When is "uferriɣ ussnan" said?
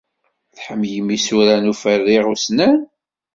1.71-2.79